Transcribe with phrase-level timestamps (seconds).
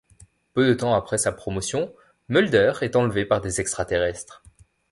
[0.55, 1.93] Peu de temps après sa promotion,
[2.27, 4.41] Mulder est enlevé par des extraterrestres.